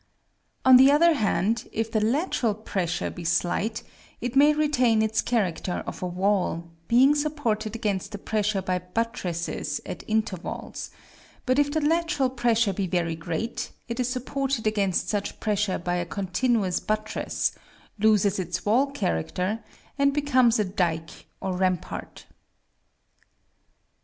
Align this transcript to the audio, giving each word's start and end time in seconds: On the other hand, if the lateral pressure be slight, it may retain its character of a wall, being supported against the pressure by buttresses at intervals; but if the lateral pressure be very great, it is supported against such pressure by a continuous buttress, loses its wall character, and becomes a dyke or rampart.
On 0.65 0.77
the 0.77 0.89
other 0.91 1.13
hand, 1.13 1.67
if 1.71 1.91
the 1.91 2.01
lateral 2.03 2.55
pressure 2.55 3.11
be 3.11 3.23
slight, 3.23 3.83
it 4.19 4.35
may 4.35 4.51
retain 4.51 5.03
its 5.03 5.21
character 5.21 5.83
of 5.85 6.01
a 6.01 6.07
wall, 6.07 6.71
being 6.87 7.13
supported 7.13 7.75
against 7.75 8.11
the 8.11 8.17
pressure 8.17 8.63
by 8.63 8.79
buttresses 8.79 9.79
at 9.85 10.03
intervals; 10.07 10.89
but 11.45 11.59
if 11.59 11.71
the 11.71 11.81
lateral 11.81 12.31
pressure 12.31 12.73
be 12.73 12.87
very 12.87 13.15
great, 13.15 13.69
it 13.87 13.99
is 13.99 14.09
supported 14.09 14.65
against 14.65 15.07
such 15.07 15.39
pressure 15.39 15.77
by 15.77 15.97
a 15.97 16.05
continuous 16.07 16.79
buttress, 16.79 17.51
loses 17.99 18.39
its 18.39 18.65
wall 18.65 18.87
character, 18.87 19.63
and 19.99 20.13
becomes 20.15 20.57
a 20.57 20.65
dyke 20.65 21.27
or 21.41 21.55
rampart. 21.55 22.25